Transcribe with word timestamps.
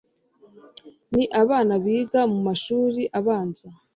n'abana 1.11 1.73
biga 1.83 2.21
mu 2.31 2.39
mashuri 2.47 3.01
abanza 3.19 3.67